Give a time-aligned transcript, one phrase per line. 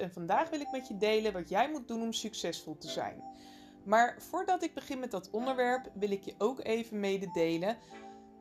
[0.00, 3.22] en vandaag wil ik met je delen wat jij moet doen om succesvol te zijn.
[3.84, 7.76] Maar voordat ik begin met dat onderwerp wil ik je ook even mededelen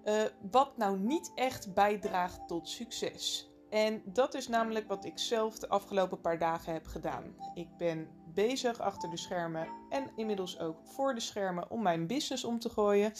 [0.06, 3.50] uh, wat nou niet echt bijdraagt tot succes.
[3.70, 7.36] En dat is namelijk wat ik zelf de afgelopen paar dagen heb gedaan.
[7.54, 12.44] Ik ben bezig achter de schermen en inmiddels ook voor de schermen om mijn business
[12.44, 13.14] om te gooien.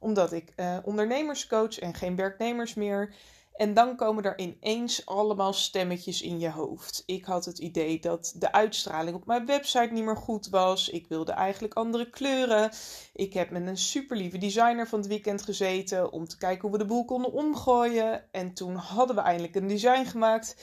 [0.00, 3.14] Omdat ik uh, ondernemers coach en geen werknemers meer.
[3.58, 7.02] En dan komen er ineens allemaal stemmetjes in je hoofd.
[7.06, 10.88] Ik had het idee dat de uitstraling op mijn website niet meer goed was.
[10.88, 12.70] Ik wilde eigenlijk andere kleuren.
[13.12, 16.70] Ik heb met een super lieve designer van het weekend gezeten om te kijken hoe
[16.70, 18.32] we de boel konden omgooien.
[18.32, 20.56] En toen hadden we eindelijk een design gemaakt.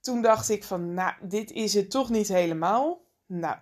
[0.00, 3.00] Toen dacht ik van, nou, dit is het toch niet helemaal.
[3.26, 3.56] Nou,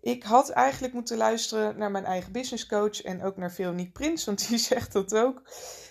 [0.00, 4.24] ik had eigenlijk moeten luisteren naar mijn eigen business coach en ook naar Veronique Prins,
[4.24, 5.42] want die zegt dat ook.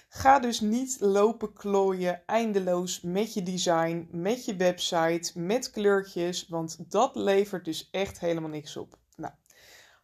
[0.09, 6.91] Ga dus niet lopen klooien eindeloos met je design, met je website, met kleurtjes, want
[6.91, 8.97] dat levert dus echt helemaal niks op.
[9.15, 9.33] Nou,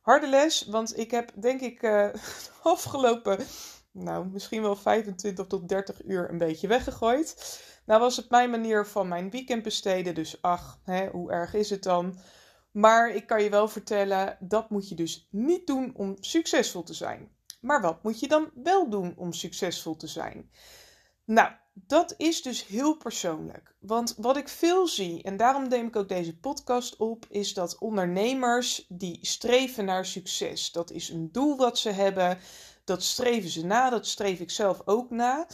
[0.02, 2.14] harde les, want ik heb denk ik uh,
[2.64, 3.46] afgelopen,
[3.92, 7.62] nou misschien wel 25 tot 30 uur een beetje weggegooid.
[7.86, 11.70] Nou was het mijn manier van mijn weekend besteden, dus ach, hè, hoe erg is
[11.70, 12.18] het dan?
[12.72, 16.94] Maar ik kan je wel vertellen, dat moet je dus niet doen om succesvol te
[16.94, 17.32] zijn.
[17.64, 20.50] Maar wat moet je dan wel doen om succesvol te zijn?
[21.26, 23.76] Nou, dat is dus heel persoonlijk.
[23.80, 27.78] Want wat ik veel zie, en daarom neem ik ook deze podcast op, is dat
[27.78, 30.72] ondernemers die streven naar succes.
[30.72, 32.40] Dat is een doel wat ze hebben.
[32.84, 35.48] Dat streven ze na, dat streef ik zelf ook na.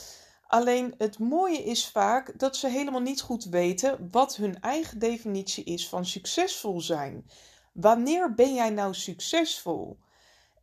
[0.48, 5.64] Alleen het mooie is vaak dat ze helemaal niet goed weten wat hun eigen definitie
[5.64, 7.30] is van succesvol zijn.
[7.74, 9.98] Wanneer ben jij nou succesvol?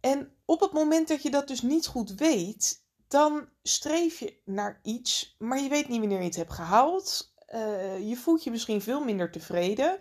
[0.00, 4.80] En op het moment dat je dat dus niet goed weet, dan streef je naar
[4.82, 7.34] iets, maar je weet niet wanneer je het hebt gehaald.
[7.54, 9.98] Uh, je voelt je misschien veel minder tevreden.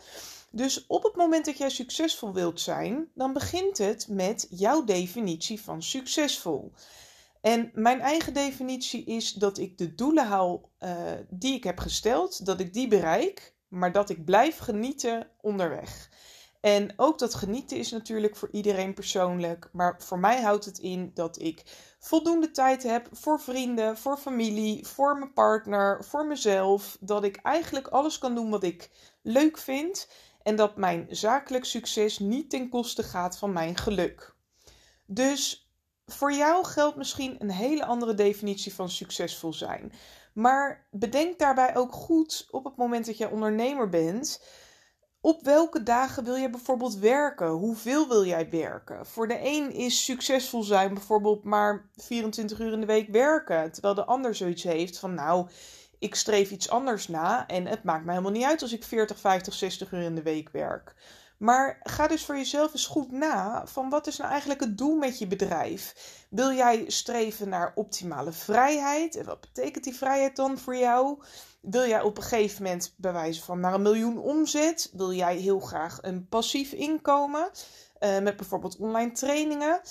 [0.52, 5.62] Dus op het moment dat jij succesvol wilt zijn, dan begint het met jouw definitie
[5.62, 6.72] van succesvol.
[7.42, 12.46] En mijn eigen definitie is dat ik de doelen haal uh, die ik heb gesteld,
[12.46, 16.10] dat ik die bereik, maar dat ik blijf genieten onderweg.
[16.66, 19.70] En ook dat genieten is natuurlijk voor iedereen persoonlijk.
[19.72, 21.64] Maar voor mij houdt het in dat ik
[22.00, 26.98] voldoende tijd heb voor vrienden, voor familie, voor mijn partner, voor mezelf.
[27.00, 28.90] Dat ik eigenlijk alles kan doen wat ik
[29.22, 30.10] leuk vind.
[30.44, 34.36] En dat mijn zakelijk succes niet ten koste gaat van mijn geluk.
[35.06, 35.70] Dus
[36.06, 39.92] voor jou geldt misschien een hele andere definitie van succesvol zijn.
[40.34, 44.42] Maar bedenk daarbij ook goed op het moment dat jij ondernemer bent
[45.26, 47.48] op welke dagen wil je bijvoorbeeld werken?
[47.48, 49.06] Hoeveel wil jij werken?
[49.06, 53.72] Voor de een is succesvol zijn bijvoorbeeld maar 24 uur in de week werken.
[53.72, 55.48] Terwijl de ander zoiets heeft van nou,
[56.00, 59.20] ik streef iets anders na en het maakt mij helemaal niet uit als ik 40,
[59.20, 60.96] 50, 60 uur in de week werk.
[61.38, 64.96] Maar ga dus voor jezelf eens goed na van wat is nou eigenlijk het doel
[64.96, 65.94] met je bedrijf?
[66.30, 69.16] Wil jij streven naar optimale vrijheid?
[69.16, 71.24] En wat betekent die vrijheid dan voor jou?
[71.62, 74.90] Wil jij op een gegeven moment bij wijze van naar een miljoen omzet?
[74.94, 77.50] Wil jij heel graag een passief inkomen
[78.00, 79.82] uh, met bijvoorbeeld online trainingen?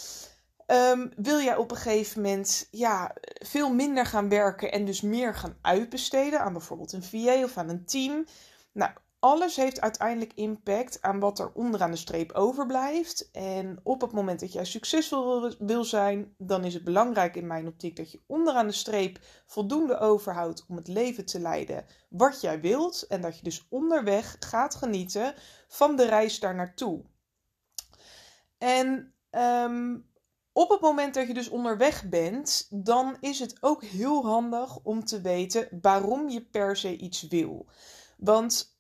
[0.67, 5.35] Um, wil jij op een gegeven moment ja, veel minder gaan werken en dus meer
[5.35, 8.25] gaan uitbesteden aan bijvoorbeeld een VA of aan een team?
[8.73, 8.91] Nou,
[9.25, 13.31] alles heeft uiteindelijk impact aan wat er onderaan de streep overblijft.
[13.31, 17.67] En op het moment dat jij succesvol wil zijn, dan is het belangrijk in mijn
[17.67, 22.61] optiek dat je onderaan de streep voldoende overhoudt om het leven te leiden wat jij
[22.61, 23.07] wilt.
[23.07, 25.35] En dat je dus onderweg gaat genieten
[25.69, 27.03] van de reis daar naartoe.
[28.59, 30.11] En um,
[30.53, 35.05] op het moment dat je dus onderweg bent, dan is het ook heel handig om
[35.05, 37.67] te weten waarom je per se iets wil.
[38.17, 38.74] Want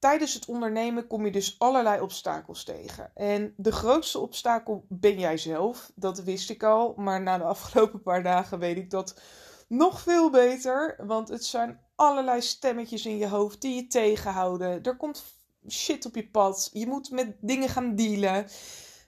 [0.00, 3.10] tijdens het ondernemen kom je dus allerlei obstakels tegen.
[3.14, 5.92] En de grootste obstakel ben jij zelf.
[5.94, 6.94] Dat wist ik al.
[6.96, 9.20] Maar na de afgelopen paar dagen weet ik dat
[9.68, 10.96] nog veel beter.
[11.06, 14.82] Want het zijn allerlei stemmetjes in je hoofd die je tegenhouden.
[14.82, 15.24] Er komt
[15.68, 16.70] shit op je pad.
[16.72, 18.46] Je moet met dingen gaan dealen.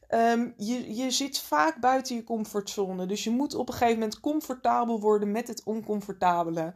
[0.08, 3.06] Ehm, je, je zit vaak buiten je comfortzone.
[3.06, 6.74] Dus je moet op een gegeven moment comfortabel worden met het oncomfortabele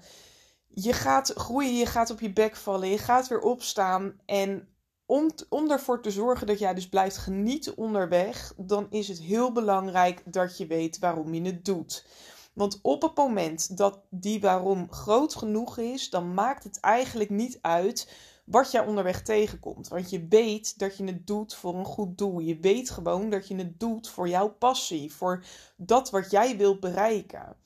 [0.79, 4.21] je gaat groeien, je gaat op je bek vallen, je gaat weer opstaan.
[4.27, 4.69] En
[5.07, 9.53] om, om ervoor te zorgen dat jij dus blijft genieten onderweg, dan is het heel
[9.53, 12.07] belangrijk dat je weet waarom je het doet.
[12.53, 17.59] Want op het moment dat die waarom groot genoeg is, dan maakt het eigenlijk niet
[17.61, 18.13] uit
[18.45, 19.89] wat jij onderweg tegenkomt.
[19.89, 22.39] Want je weet dat je het doet voor een goed doel.
[22.39, 25.45] Je weet gewoon dat je het doet voor jouw passie, voor
[25.77, 27.57] dat wat jij wilt bereiken.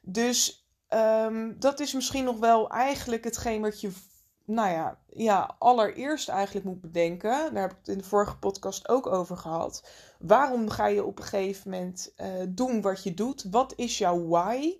[0.00, 0.59] Dus
[0.94, 3.90] Um, dat is misschien nog wel eigenlijk hetgeen wat je
[4.50, 8.88] nou ja, ja, allereerst eigenlijk moet bedenken, daar heb ik het in de vorige podcast
[8.88, 9.88] ook over gehad.
[10.18, 13.46] Waarom ga je op een gegeven moment uh, doen wat je doet?
[13.50, 14.76] Wat is jouw why?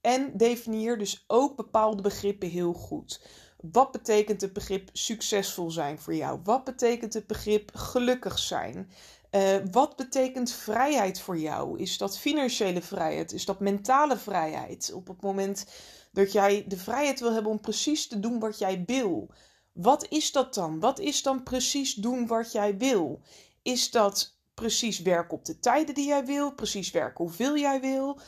[0.00, 3.26] En definieer dus ook bepaalde begrippen heel goed.
[3.72, 6.40] Wat betekent het begrip succesvol zijn voor jou?
[6.44, 8.90] Wat betekent het begrip gelukkig zijn?
[9.34, 11.78] Uh, wat betekent vrijheid voor jou?
[11.78, 13.32] Is dat financiële vrijheid?
[13.32, 14.92] Is dat mentale vrijheid?
[14.94, 15.66] Op het moment
[16.12, 19.30] dat jij de vrijheid wil hebben om precies te doen wat jij wil.
[19.72, 20.80] Wat is dat dan?
[20.80, 23.20] Wat is dan precies doen wat jij wil?
[23.62, 26.54] Is dat precies werken op de tijden die jij wil?
[26.54, 28.20] Precies werken hoeveel jij wil?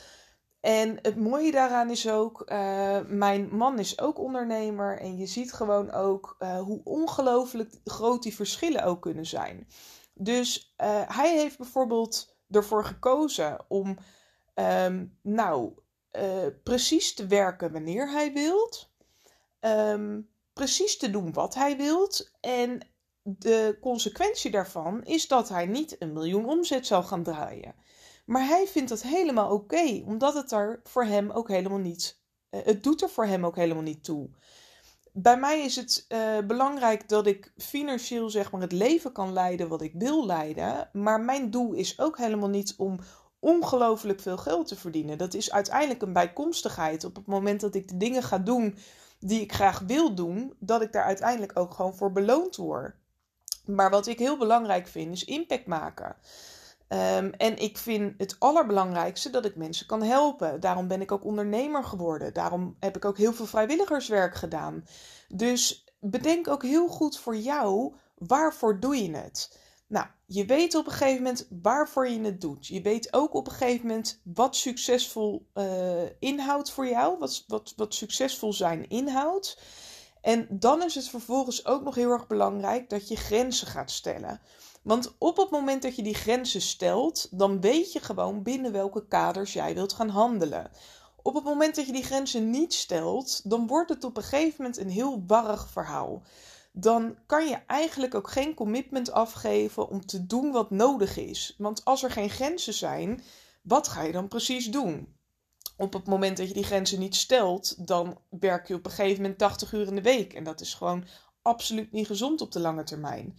[0.59, 5.53] En het mooie daaraan is ook, uh, mijn man is ook ondernemer en je ziet
[5.53, 9.67] gewoon ook uh, hoe ongelooflijk groot die verschillen ook kunnen zijn.
[10.17, 13.97] Dus uh, hij heeft bijvoorbeeld ervoor gekozen om,
[14.55, 15.73] um, nou,
[16.63, 18.89] precies te werken wanneer hij wilt,
[19.59, 22.81] um, precies te doen wat hij wilt en
[23.27, 27.75] de consequentie daarvan is dat hij niet een miljoen omzet zal gaan draaien.
[28.25, 32.19] Maar hij vindt dat helemaal oké, omdat het er voor hem ook helemaal niet.
[32.49, 34.29] Uh, het doet er voor hem ook helemaal niet toe.
[35.17, 39.67] Bij mij is het uh, belangrijk dat ik financieel zeg maar het leven kan leiden
[39.67, 40.89] wat ik wil leiden.
[40.93, 42.99] Maar mijn doel is ook helemaal niet om
[43.39, 45.17] ongelooflijk veel geld te verdienen.
[45.17, 47.03] Dat is uiteindelijk een bijkomstigheid.
[47.03, 48.77] Op het moment dat ik de dingen ga doen
[49.19, 52.95] die ik graag wil doen, dat ik daar uiteindelijk ook gewoon voor beloond word.
[53.65, 56.15] Maar wat ik heel belangrijk vind, is impact maken.
[56.89, 60.59] Um, en ik vind het allerbelangrijkste dat ik mensen kan helpen.
[60.59, 62.33] Daarom ben ik ook ondernemer geworden.
[62.33, 64.85] Daarom heb ik ook heel veel vrijwilligerswerk gedaan.
[65.27, 69.59] Dus bedenk ook heel goed voor jou waarvoor doe je het.
[69.87, 72.67] Nou, je weet op een gegeven moment waarvoor je het doet.
[72.67, 75.65] Je weet ook op een gegeven moment wat succesvol uh,
[76.19, 77.17] inhoudt voor jou.
[77.17, 79.59] Wat, wat, wat succesvol zijn inhoudt.
[80.21, 84.41] En dan is het vervolgens ook nog heel erg belangrijk dat je grenzen gaat stellen.
[84.85, 89.07] Want op het moment dat je die grenzen stelt, dan weet je gewoon binnen welke
[89.07, 90.71] kaders jij wilt gaan handelen.
[91.21, 94.55] Op het moment dat je die grenzen niet stelt, dan wordt het op een gegeven
[94.57, 96.23] moment een heel warrig verhaal.
[96.71, 101.55] Dan kan je eigenlijk ook geen commitment afgeven om te doen wat nodig is.
[101.57, 103.23] Want als er geen grenzen zijn,
[103.61, 105.15] wat ga je dan precies doen?
[105.77, 109.21] Op het moment dat je die grenzen niet stelt, dan werk je op een gegeven
[109.21, 110.33] moment 80 uur in de week.
[110.33, 111.05] En dat is gewoon
[111.41, 113.37] absoluut niet gezond op de lange termijn.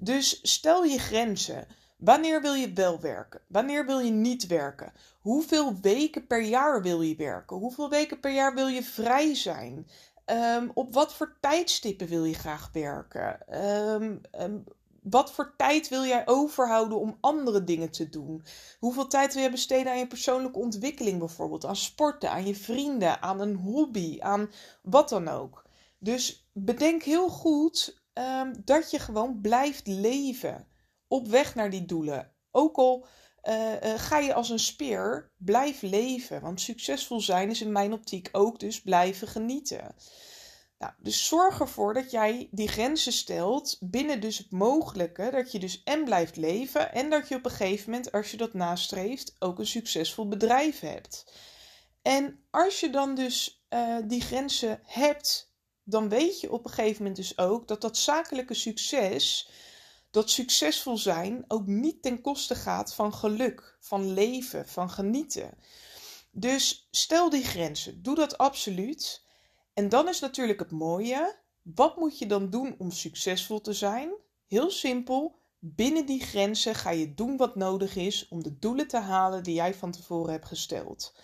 [0.00, 1.66] Dus stel je grenzen.
[1.96, 3.40] Wanneer wil je wel werken?
[3.46, 4.92] Wanneer wil je niet werken?
[5.20, 7.56] Hoeveel weken per jaar wil je werken?
[7.56, 9.86] Hoeveel weken per jaar wil je vrij zijn?
[10.26, 13.56] Um, op wat voor tijdstippen wil je graag werken?
[13.92, 14.64] Um, um,
[15.02, 18.44] wat voor tijd wil jij overhouden om andere dingen te doen?
[18.78, 21.64] Hoeveel tijd wil je besteden aan je persoonlijke ontwikkeling bijvoorbeeld?
[21.64, 24.50] Aan sporten, aan je vrienden, aan een hobby, aan
[24.82, 25.64] wat dan ook.
[25.98, 30.66] Dus bedenk heel goed um, dat je gewoon blijft leven
[31.08, 32.32] op weg naar die doelen.
[32.50, 33.06] Ook al
[33.48, 36.40] uh, uh, ga je als een speer, blijf leven.
[36.40, 39.94] Want succesvol zijn is in mijn optiek ook dus blijven genieten.
[40.78, 45.28] Nou, dus zorg ervoor dat jij die grenzen stelt binnen dus het mogelijke.
[45.30, 48.36] Dat je dus en blijft leven en dat je op een gegeven moment, als je
[48.36, 51.32] dat nastreeft, ook een succesvol bedrijf hebt.
[52.02, 55.47] En als je dan dus uh, die grenzen hebt
[55.90, 59.50] dan weet je op een gegeven moment dus ook dat dat zakelijke succes,
[60.10, 65.58] dat succesvol zijn, ook niet ten koste gaat van geluk, van leven, van genieten.
[66.30, 69.24] Dus stel die grenzen, doe dat absoluut.
[69.74, 74.10] En dan is natuurlijk het mooie, wat moet je dan doen om succesvol te zijn?
[74.46, 78.98] Heel simpel, binnen die grenzen ga je doen wat nodig is om de doelen te
[78.98, 81.14] halen die jij van tevoren hebt gesteld.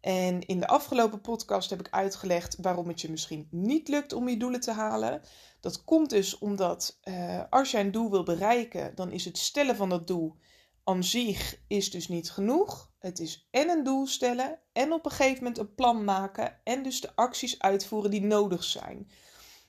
[0.00, 4.28] En in de afgelopen podcast heb ik uitgelegd waarom het je misschien niet lukt om
[4.28, 5.22] je doelen te halen.
[5.60, 9.76] Dat komt dus omdat uh, als jij een doel wil bereiken, dan is het stellen
[9.76, 10.36] van dat doel
[10.84, 12.90] aan zich is dus niet genoeg.
[12.98, 16.82] Het is en een doel stellen en op een gegeven moment een plan maken en
[16.82, 19.10] dus de acties uitvoeren die nodig zijn.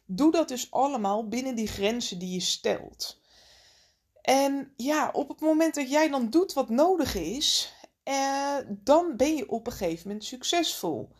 [0.05, 3.19] Doe dat dus allemaal binnen die grenzen die je stelt.
[4.21, 9.35] En ja, op het moment dat jij dan doet wat nodig is, eh, dan ben
[9.35, 11.11] je op een gegeven moment succesvol.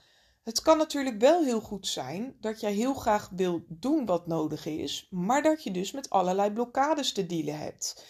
[0.43, 4.65] Het kan natuurlijk wel heel goed zijn dat jij heel graag wil doen wat nodig
[4.65, 8.05] is, maar dat je dus met allerlei blokkades te dealen hebt.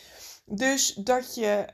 [0.46, 1.68] Dus dat je,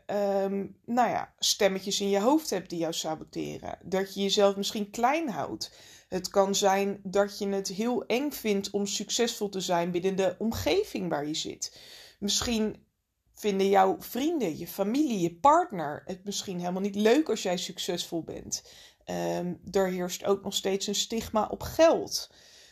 [0.43, 3.77] um, nou ja, stemmetjes in je hoofd hebt die jou saboteren.
[3.83, 5.71] Dat je jezelf misschien klein houdt.
[6.07, 10.35] Het kan zijn dat je het heel eng vindt om succesvol te zijn binnen de
[10.37, 11.79] omgeving waar je zit.
[12.19, 12.86] Misschien
[13.39, 18.23] vinden jouw vrienden, je familie, je partner het misschien helemaal niet leuk als jij succesvol
[18.23, 18.63] bent.
[19.05, 22.29] Um, er heerst ook nog steeds een stigma op geld.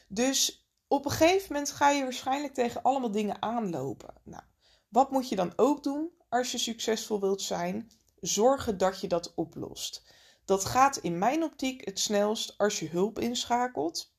[0.07, 4.13] Dus op een gegeven moment ga je waarschijnlijk tegen allemaal dingen aanlopen.
[4.23, 4.43] Nou,
[4.89, 7.91] wat moet je dan ook doen als je succesvol wilt zijn?
[8.19, 10.03] Zorgen dat je dat oplost.
[10.45, 14.13] Dat gaat in mijn optiek het snelst als je hulp inschakelt.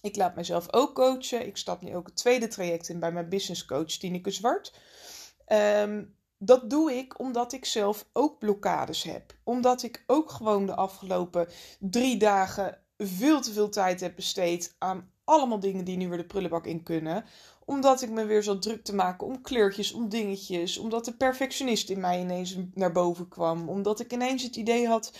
[0.00, 1.46] Ik laat mezelf ook coachen.
[1.46, 4.72] Ik stap nu ook het tweede traject in bij mijn business coach Tineke Zwart.
[5.50, 6.04] Ehm,
[6.38, 9.34] dat doe ik omdat ik zelf ook blokkades heb.
[9.44, 15.10] Omdat ik ook gewoon de afgelopen drie dagen veel te veel tijd heb besteed aan
[15.24, 17.24] allemaal dingen die nu weer de prullenbak in kunnen.
[17.64, 20.78] Omdat ik me weer zat druk te maken om kleurtjes, om dingetjes.
[20.78, 23.68] Omdat de perfectionist in mij ineens naar boven kwam.
[23.68, 25.12] Omdat ik ineens het idee had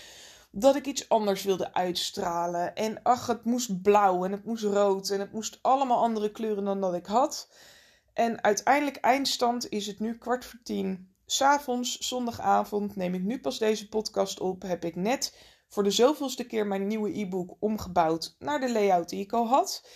[0.51, 2.75] dat ik iets anders wilde uitstralen.
[2.75, 6.63] En ach, het moest blauw en het moest rood en het moest allemaal andere kleuren
[6.63, 7.47] dan dat ik had.
[8.13, 11.13] En uiteindelijk eindstand is het nu kwart voor tien.
[11.25, 14.61] S'avonds, zondagavond, neem ik nu pas deze podcast op.
[14.61, 15.37] Heb ik net
[15.67, 19.87] voor de zoveelste keer mijn nieuwe e-book omgebouwd naar de layout die ik al had.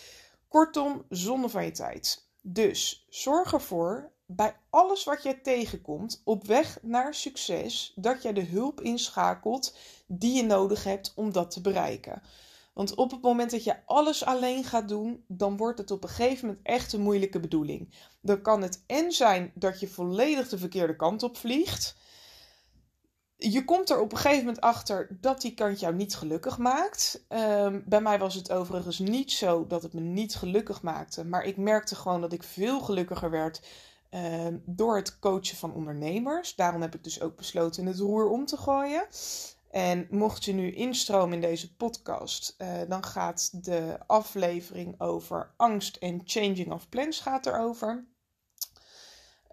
[0.47, 2.29] Kortom, zonde van je tijd.
[2.41, 8.45] Dus zorg ervoor bij alles wat jij tegenkomt op weg naar succes, dat jij de
[8.45, 12.21] hulp inschakelt die je nodig hebt om dat te bereiken.
[12.75, 16.09] Want op het moment dat je alles alleen gaat doen, dan wordt het op een
[16.09, 17.93] gegeven moment echt een moeilijke bedoeling.
[18.21, 21.95] Dan kan het en zijn dat je volledig de verkeerde kant op vliegt.
[23.37, 27.25] Je komt er op een gegeven moment achter dat die kant jou niet gelukkig maakt.
[27.27, 31.25] Ehm, bij mij was het overigens niet zo dat het me niet gelukkig maakte.
[31.25, 33.61] Maar ik merkte gewoon dat ik veel gelukkiger werd
[34.15, 36.55] Ehm, door het coachen van ondernemers.
[36.55, 39.07] Daarom heb ik dus ook besloten het roer om te gooien.
[39.75, 45.95] En mocht je nu instromen in deze podcast, uh, dan gaat de aflevering over angst
[45.95, 48.05] en changing of plans gaat erover.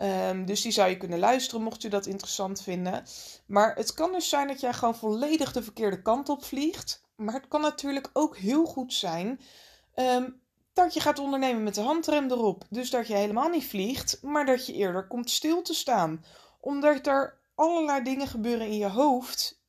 [0.02, 3.04] Um, dus die zou je kunnen luisteren mocht je dat interessant vinden.
[3.46, 7.04] Maar het kan dus zijn dat jij gewoon volledig de verkeerde kant op vliegt.
[7.16, 9.40] Maar het kan natuurlijk ook heel goed zijn
[9.94, 10.40] um,
[10.72, 12.64] dat je gaat ondernemen met de handrem erop.
[12.70, 16.24] Dus dat je helemaal niet vliegt, maar dat je eerder komt stil te staan.
[16.60, 19.60] Omdat er allerlei dingen gebeuren in je hoofd.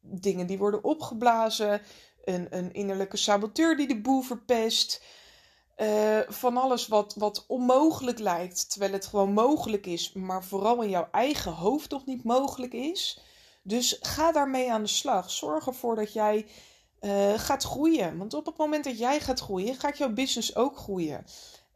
[0.00, 1.80] Dingen die worden opgeblazen.
[2.24, 5.02] Een, een innerlijke saboteur die de boel verpest.
[5.76, 10.90] Uh, van alles wat, wat onmogelijk lijkt, terwijl het gewoon mogelijk is, maar vooral in
[10.90, 13.20] jouw eigen hoofd nog niet mogelijk is.
[13.62, 15.30] Dus ga daarmee aan de slag.
[15.30, 16.46] Zorg ervoor dat jij
[17.00, 18.18] uh, gaat groeien.
[18.18, 21.24] Want op het moment dat jij gaat groeien, gaat jouw business ook groeien.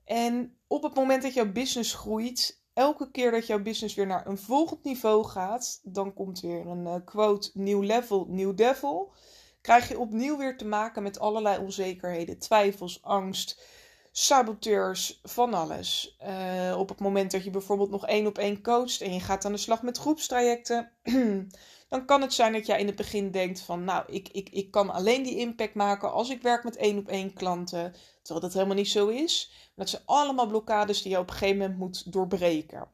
[0.04, 4.26] En op het moment dat jouw business groeit, elke keer dat jouw business weer naar
[4.26, 9.12] een volgend niveau gaat, dan komt weer een uh, quote: nieuw level, nieuw devil.
[9.60, 13.62] Krijg je opnieuw weer te maken met allerlei onzekerheden, twijfels, angst,
[14.10, 16.16] saboteurs, van alles.
[16.26, 19.44] Uh, op het moment dat je bijvoorbeeld nog één op één coacht en je gaat
[19.44, 20.92] aan de slag met groepstrajecten,
[21.94, 24.70] dan kan het zijn dat jij in het begin denkt van, nou, ik, ik, ik
[24.70, 28.54] kan alleen die impact maken als ik werk met één op één klanten, terwijl dat
[28.54, 29.52] helemaal niet zo is.
[29.74, 32.88] Dat zijn allemaal blokkades die je op een gegeven moment moet doorbreken.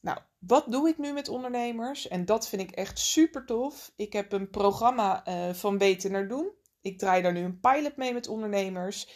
[0.00, 2.08] Nou, wat doe ik nu met ondernemers?
[2.08, 3.92] En dat vind ik echt super tof.
[3.96, 6.48] Ik heb een programma uh, van weten naar doen.
[6.80, 9.08] Ik draai daar nu een pilot mee met ondernemers.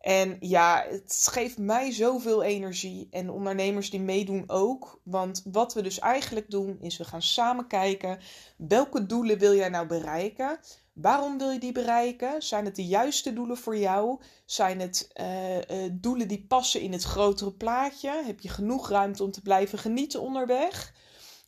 [0.00, 3.08] En ja, het geeft mij zoveel energie.
[3.10, 5.00] En ondernemers die meedoen ook.
[5.04, 8.18] Want wat we dus eigenlijk doen, is we gaan samen kijken.
[8.56, 10.58] Welke doelen wil jij nou bereiken?
[10.92, 12.42] Waarom wil je die bereiken?
[12.42, 14.20] Zijn het de juiste doelen voor jou?
[14.44, 18.22] Zijn het uh, uh, doelen die passen in het grotere plaatje?
[18.26, 20.94] Heb je genoeg ruimte om te blijven genieten onderweg?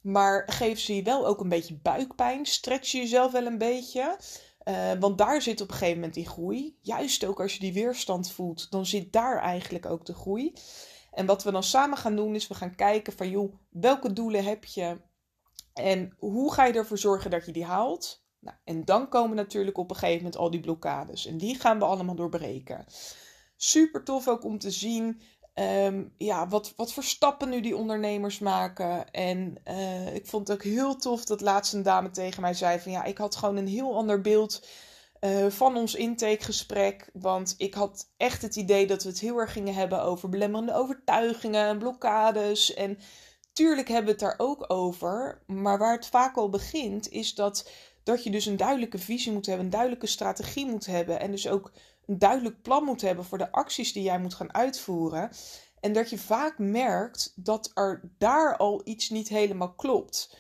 [0.03, 2.47] Maar geef ze je wel ook een beetje buikpijn?
[2.47, 4.17] Stretch je jezelf wel een beetje?
[4.65, 6.79] Uh, want daar zit op een gegeven moment die groei.
[6.81, 10.53] Juist ook als je die weerstand voelt, dan zit daar eigenlijk ook de groei.
[11.13, 14.45] En wat we dan samen gaan doen, is we gaan kijken van joh, welke doelen
[14.45, 15.01] heb je
[15.73, 18.25] en hoe ga je ervoor zorgen dat je die haalt?
[18.39, 21.27] Nou, en dan komen natuurlijk op een gegeven moment al die blokkades.
[21.27, 22.85] En die gaan we allemaal doorbreken.
[23.57, 25.21] Super tof ook om te zien
[25.55, 29.11] Um, ja, wat, wat voor stappen nu die ondernemers maken.
[29.11, 32.81] En uh, ik vond het ook heel tof dat laatst een dame tegen mij zei:
[32.81, 34.67] van ja, ik had gewoon een heel ander beeld
[35.21, 37.11] uh, van ons intakegesprek.
[37.13, 40.75] Want ik had echt het idee dat we het heel erg gingen hebben over belemmerende
[40.75, 42.75] overtuigingen en blokkades.
[42.75, 42.99] En
[43.53, 45.43] tuurlijk hebben we het daar ook over.
[45.47, 47.71] Maar waar het vaak al begint, is dat,
[48.03, 51.21] dat je dus een duidelijke visie moet hebben, een duidelijke strategie moet hebben.
[51.21, 51.73] En dus ook
[52.07, 55.31] een duidelijk plan moet hebben voor de acties die jij moet gaan uitvoeren.
[55.81, 60.37] En dat je vaak merkt dat er daar al iets niet helemaal klopt.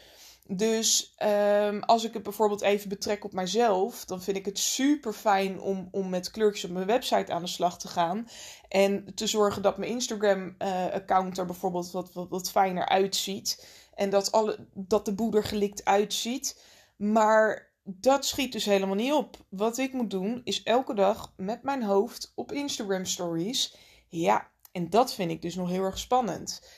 [0.47, 5.13] Dus um, als ik het bijvoorbeeld even betrek op mijzelf, dan vind ik het super
[5.13, 8.29] fijn om, om met kleurtjes op mijn website aan de slag te gaan.
[8.69, 13.67] En te zorgen dat mijn Instagram-account uh, er bijvoorbeeld wat, wat, wat fijner uitziet.
[13.95, 16.61] En dat, alle, dat de boeder gelikt uitziet.
[16.97, 19.37] Maar dat schiet dus helemaal niet op.
[19.49, 23.77] Wat ik moet doen is elke dag met mijn hoofd op Instagram stories
[24.09, 26.69] Ja, en dat vind ik dus nog heel erg spannend.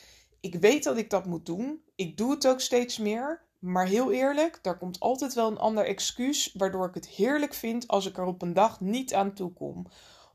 [0.40, 1.82] Ik weet dat ik dat moet doen.
[1.94, 3.42] Ik doe het ook steeds meer.
[3.64, 7.88] Maar heel eerlijk, daar komt altijd wel een ander excuus waardoor ik het heerlijk vind
[7.88, 9.86] als ik er op een dag niet aan toe kom.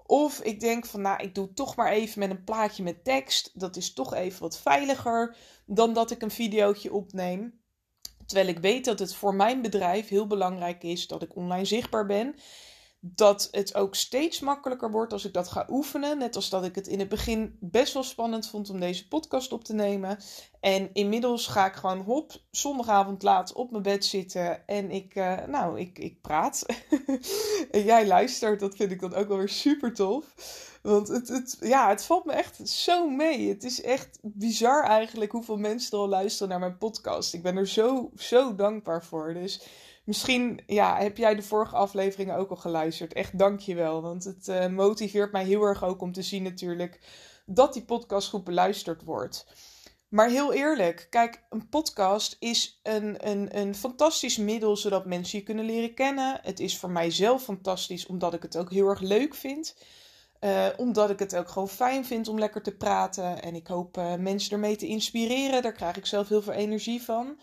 [0.06, 3.60] Of ik denk van, nou, ik doe toch maar even met een plaatje met tekst.
[3.60, 7.62] Dat is toch even wat veiliger dan dat ik een videootje opneem.
[8.30, 12.06] Terwijl ik weet dat het voor mijn bedrijf heel belangrijk is dat ik online zichtbaar
[12.06, 12.36] ben
[13.00, 16.18] dat het ook steeds makkelijker wordt als ik dat ga oefenen.
[16.18, 19.52] Net als dat ik het in het begin best wel spannend vond om deze podcast
[19.52, 20.18] op te nemen.
[20.60, 25.46] En inmiddels ga ik gewoon hop, zondagavond laat op mijn bed zitten en ik, uh,
[25.48, 26.66] nou, ik, ik praat.
[27.72, 30.26] en jij luistert, dat vind ik dan ook wel weer super tof.
[30.82, 33.50] Want het, het, ja, het valt me echt zo mee.
[33.50, 37.34] Het is echt bizar eigenlijk hoeveel mensen er al luisteren naar mijn podcast.
[37.34, 39.34] Ik ben er zo, zo dankbaar voor.
[39.34, 39.62] Dus
[40.10, 43.14] Misschien ja, heb jij de vorige afleveringen ook al geluisterd.
[43.14, 44.02] Echt dank je wel.
[44.02, 47.00] Want het uh, motiveert mij heel erg ook om te zien natuurlijk
[47.46, 49.46] dat die podcast goed beluisterd wordt.
[50.08, 55.46] Maar heel eerlijk, kijk, een podcast is een, een, een fantastisch middel zodat mensen je
[55.46, 56.40] kunnen leren kennen.
[56.42, 59.76] Het is voor mij zelf fantastisch omdat ik het ook heel erg leuk vind.
[60.42, 63.42] Uh, omdat ik het ook gewoon fijn vind om lekker te praten.
[63.42, 65.62] En ik hoop uh, mensen ermee te inspireren.
[65.62, 67.38] Daar krijg ik zelf heel veel energie van.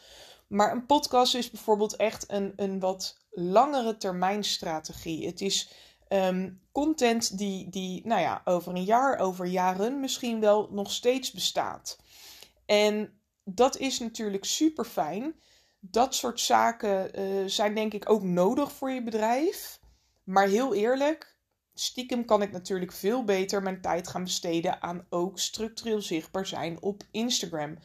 [0.47, 5.27] Maar een podcast is bijvoorbeeld echt een, een wat langere termijn strategie.
[5.27, 5.71] Het is
[6.09, 11.33] ehm, content die, die, nou ja, over een jaar, over jaren misschien wel nog steeds
[11.33, 11.99] bestaat.
[12.67, 15.35] En dat is natuurlijk super fijn.
[15.81, 19.81] Dat soort zaken uh, zijn denk ik ook nodig voor je bedrijf.
[20.25, 21.37] Maar heel eerlijk,
[21.75, 26.83] stiekem kan ik natuurlijk veel beter mijn tijd gaan besteden aan ook structureel zichtbaar zijn
[26.83, 27.79] op Instagram.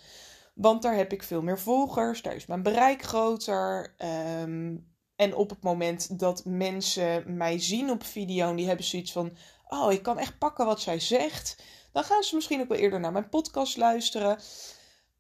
[0.54, 3.94] Want daar heb ik veel meer volgers, daar is mijn bereik groter.
[3.98, 4.78] Ehm,
[5.16, 9.38] en op het moment dat mensen mij zien op video en die hebben zoiets van:
[9.68, 11.64] Oh, ik kan echt pakken wat zij zegt.
[11.92, 14.40] Dan gaan ze misschien ook wel eerder naar mijn podcast luisteren.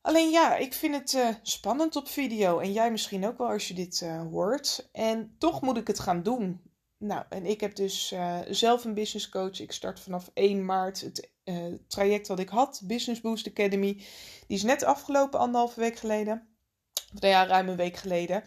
[0.02, 2.60] Alleen ja, ik vind het uh, spannend op video.
[2.60, 4.90] En jij misschien ook wel als je dit uh, hoort.
[4.92, 6.62] En toch moet ik het gaan doen.
[7.04, 9.60] Nou, en ik heb dus uh, zelf een business coach.
[9.60, 13.94] Ik start vanaf 1 maart het uh, traject wat ik had, Business Boost Academy.
[14.48, 16.48] Die is net afgelopen, anderhalve week geleden.
[17.14, 18.44] Nou ja, ruim een week geleden.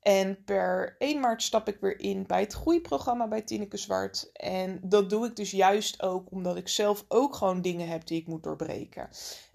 [0.00, 4.30] En per 1 maart stap ik weer in bij het groeiprogramma bij Tineke Zwart.
[4.32, 8.20] En dat doe ik dus juist ook omdat ik zelf ook gewoon dingen heb die
[8.20, 9.08] ik moet doorbreken.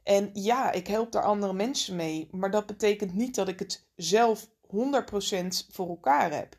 [0.04, 2.28] En ja, ik help daar andere mensen mee.
[2.32, 4.50] Maar dat betekent niet dat ik het zelf 100%
[5.72, 6.56] voor elkaar heb.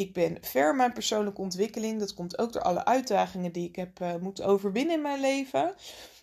[0.00, 1.98] Ik ben ver mijn persoonlijke ontwikkeling.
[1.98, 5.74] Dat komt ook door alle uitdagingen die ik heb uh, moeten overwinnen in mijn leven.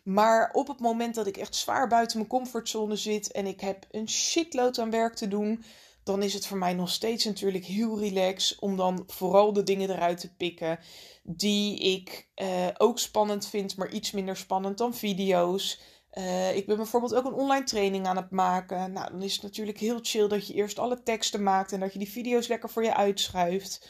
[0.03, 3.85] Maar op het moment dat ik echt zwaar buiten mijn comfortzone zit en ik heb
[3.91, 5.63] een shitload aan werk te doen,
[6.03, 9.89] dan is het voor mij nog steeds natuurlijk heel relax om dan vooral de dingen
[9.89, 10.79] eruit te pikken
[11.23, 15.79] die ik uh, ook spannend vind, maar iets minder spannend dan video's.
[16.17, 18.91] Uh, ik ben bijvoorbeeld ook een online training aan het maken.
[18.91, 21.93] Nou, dan is het natuurlijk heel chill dat je eerst alle teksten maakt en dat
[21.93, 23.89] je die video's lekker voor je uitschuift.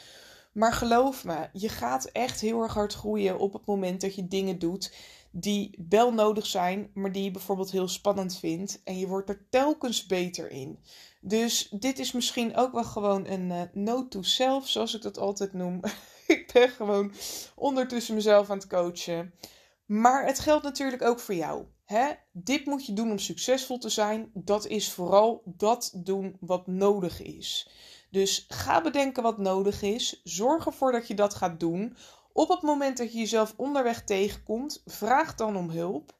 [0.52, 4.28] Maar geloof me, je gaat echt heel erg hard groeien op het moment dat je
[4.28, 4.92] dingen doet
[5.30, 8.80] die wel nodig zijn, maar die je bijvoorbeeld heel spannend vindt.
[8.84, 10.78] En je wordt er telkens beter in.
[11.20, 15.18] Dus dit is misschien ook wel gewoon een uh, note to self, zoals ik dat
[15.18, 15.80] altijd noem.
[16.26, 17.12] ik ben gewoon
[17.54, 19.34] ondertussen mezelf aan het coachen.
[19.86, 21.64] Maar het geldt natuurlijk ook voor jou.
[21.88, 22.10] Hè?
[22.32, 24.30] Dit moet je doen om succesvol te zijn.
[24.34, 27.68] Dat is vooral dat doen wat nodig is.
[28.10, 30.20] Dus ga bedenken wat nodig is.
[30.24, 31.96] Zorg ervoor dat je dat gaat doen.
[32.32, 36.18] Op het moment dat je jezelf onderweg tegenkomt, vraag dan om hulp.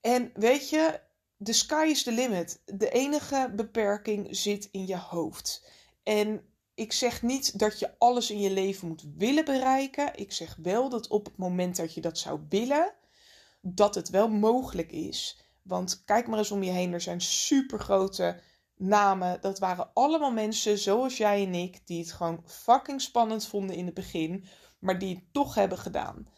[0.00, 1.00] En weet je,
[1.42, 2.62] the sky is the limit.
[2.64, 5.66] De enige beperking zit in je hoofd.
[6.02, 6.44] En
[6.74, 10.18] ik zeg niet dat je alles in je leven moet willen bereiken.
[10.18, 12.94] Ik zeg wel dat op het moment dat je dat zou willen,
[13.60, 15.40] dat het wel mogelijk is.
[15.62, 18.40] Want kijk maar eens om je heen, er zijn supergrote
[18.76, 19.40] namen.
[19.40, 23.84] Dat waren allemaal mensen zoals jij en ik, die het gewoon fucking spannend vonden in
[23.84, 24.44] het begin,
[24.78, 26.28] maar die het toch hebben gedaan.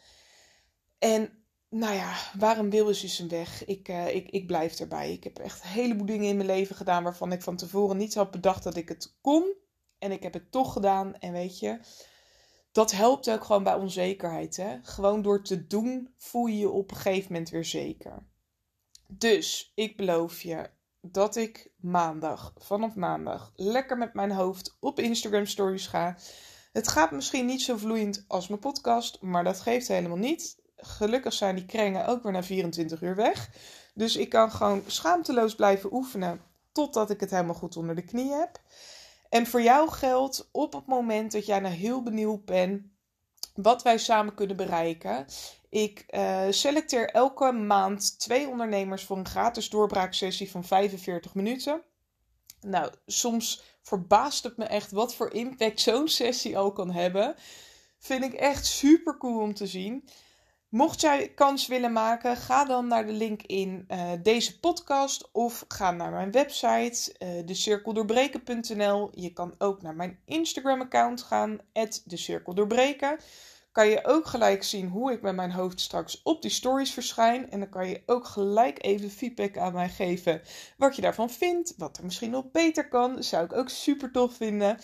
[0.99, 3.65] En nou ja, waarom wil is een weg?
[3.65, 5.11] Ik, uh, ik, ik blijf erbij.
[5.11, 8.13] Ik heb echt een heleboel dingen in mijn leven gedaan waarvan ik van tevoren niet
[8.13, 9.53] had bedacht dat ik het kon.
[9.97, 11.15] En ik heb het toch gedaan.
[11.15, 11.79] En weet je,
[12.73, 14.57] dat helpt ook gewoon bij onzekerheid.
[14.57, 14.77] Hè?
[14.81, 18.27] Gewoon door te doen voel je je op een gegeven moment weer zeker.
[19.07, 20.69] Dus ik beloof je
[21.01, 26.17] dat ik maandag, vanaf maandag, lekker met mijn hoofd op Instagram stories ga.
[26.71, 30.61] Het gaat misschien niet zo vloeiend als mijn podcast, maar dat geeft helemaal niet.
[30.75, 33.49] Gelukkig zijn die krengen ook weer na 24 uur weg.
[33.93, 38.31] Dus ik kan gewoon schaamteloos blijven oefenen totdat ik het helemaal goed onder de knie
[38.31, 38.61] heb.
[39.33, 42.81] En voor jou geldt op het moment dat jij nou heel benieuwd bent
[43.55, 45.25] wat wij samen kunnen bereiken,
[45.69, 51.81] Ik uh, selecteer elke maand twee ondernemers voor een gratis doorbraaksessie van 45 minuten.
[52.61, 57.35] Nou, soms verbaast het me echt wat voor impact zo'n sessie al kan hebben.
[57.99, 60.07] Vind ik echt super cool om te zien.
[60.73, 65.65] Mocht jij kans willen maken, ga dan naar de link in uh, deze podcast of
[65.67, 69.09] ga naar mijn website uh, decirkeldoorbreken.nl.
[69.11, 71.59] Je kan ook naar mijn Instagram-account gaan,
[72.05, 73.17] decirkeldoorbreken.
[73.71, 77.51] Kan je ook gelijk zien hoe ik met mijn hoofd straks op die stories verschijn.
[77.51, 80.41] En dan kan je ook gelijk even feedback aan mij geven
[80.77, 81.73] wat je daarvan vindt.
[81.77, 83.23] Wat er misschien nog beter kan.
[83.23, 84.77] zou ik ook super tof vinden.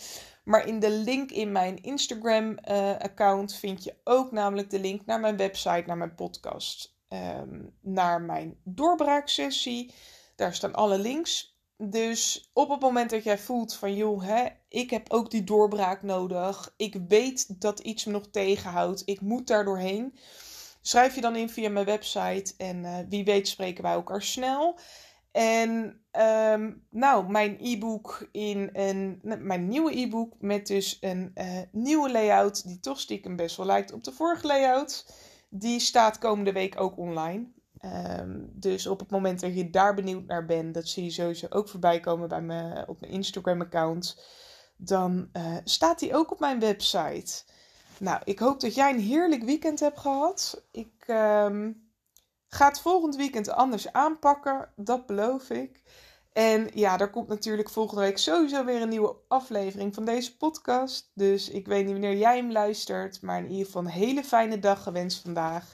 [0.44, 5.20] Maar in de link in mijn Instagram-account eh, vind je ook namelijk de link naar
[5.20, 9.94] mijn website, naar mijn podcast, ehm, naar mijn doorbraaksessie.
[10.36, 11.58] Daar staan alle links.
[11.76, 16.02] Dus op het moment dat jij voelt van joh, hè, ik heb ook die doorbraak
[16.02, 16.74] nodig.
[16.76, 19.02] Ik weet dat iets me nog tegenhoudt.
[19.04, 20.18] Ik moet daar doorheen.
[20.80, 24.78] Schrijf je dan in via mijn website en uh, wie weet spreken wij elkaar snel.
[25.32, 32.10] En ehm, nou, mijn e-book in een, mijn nieuwe e-book met dus een uh, nieuwe
[32.10, 35.06] layout die toch stiekem best wel lijkt op de vorige layout.
[35.48, 37.46] Die staat komende week ook online.
[38.20, 41.46] Um, dus op het moment dat je daar benieuwd naar bent, dat zie je sowieso
[41.50, 44.24] ook voorbij komen bij me, op mijn Instagram account.
[44.76, 47.42] Dan uh, staat die ook op mijn website.
[47.98, 50.64] Nou, ik hoop dat jij een heerlijk weekend hebt gehad.
[50.70, 51.04] Ik...
[51.06, 51.88] Um,
[52.52, 55.82] Ga het volgend weekend anders aanpakken, dat beloof ik.
[56.32, 61.10] En ja, er komt natuurlijk volgende week sowieso weer een nieuwe aflevering van deze podcast.
[61.14, 64.58] Dus ik weet niet wanneer jij hem luistert, maar in ieder geval een hele fijne
[64.58, 65.72] dag gewenst vandaag.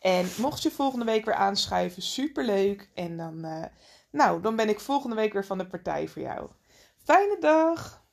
[0.00, 2.90] En mocht je volgende week weer aanschuiven, superleuk.
[2.94, 3.64] En dan, uh,
[4.10, 6.48] nou, dan ben ik volgende week weer van de partij voor jou.
[7.04, 8.05] Fijne dag!